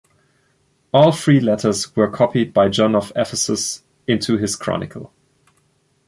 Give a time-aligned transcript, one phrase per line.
[0.91, 5.13] All three letters were copied by John of Ephesus into his chronicle.